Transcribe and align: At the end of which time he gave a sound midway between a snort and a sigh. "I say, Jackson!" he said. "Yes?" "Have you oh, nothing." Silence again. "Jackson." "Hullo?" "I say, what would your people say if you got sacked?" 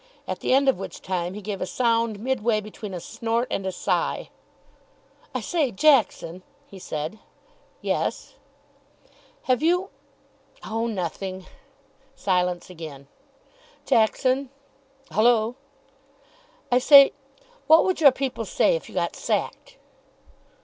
At 0.27 0.39
the 0.39 0.51
end 0.51 0.67
of 0.67 0.79
which 0.79 1.03
time 1.03 1.35
he 1.35 1.43
gave 1.43 1.61
a 1.61 1.67
sound 1.67 2.19
midway 2.19 2.59
between 2.59 2.95
a 2.95 2.99
snort 2.99 3.47
and 3.51 3.67
a 3.67 3.71
sigh. 3.71 4.31
"I 5.35 5.41
say, 5.41 5.69
Jackson!" 5.69 6.41
he 6.65 6.79
said. 6.79 7.19
"Yes?" 7.83 8.33
"Have 9.43 9.61
you 9.61 9.91
oh, 10.65 10.87
nothing." 10.87 11.45
Silence 12.15 12.67
again. 12.67 13.09
"Jackson." 13.85 14.49
"Hullo?" 15.13 15.53
"I 16.71 16.79
say, 16.79 17.11
what 17.67 17.85
would 17.85 18.01
your 18.01 18.11
people 18.11 18.45
say 18.45 18.75
if 18.75 18.89
you 18.89 18.95
got 18.95 19.15
sacked?" 19.15 19.77